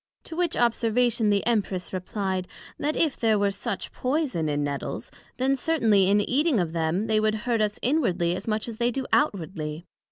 [0.23, 2.47] To which Observation the Empress replied,
[2.79, 7.19] That if there were such poyson in Nettles, then certainly in eating of them, they
[7.19, 9.85] would hurt us inwardly, as much as they do outwardly?